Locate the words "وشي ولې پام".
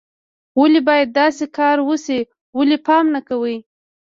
1.87-3.05